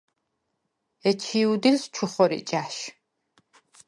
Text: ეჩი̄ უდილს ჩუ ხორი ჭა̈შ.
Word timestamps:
ეჩი̄ 1.09 1.45
უდილს 1.51 1.83
ჩუ 1.93 2.05
ხორი 2.11 2.39
ჭა̈შ. 2.49 2.75